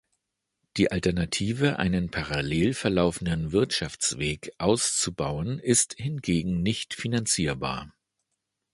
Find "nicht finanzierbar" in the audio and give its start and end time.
6.63-7.93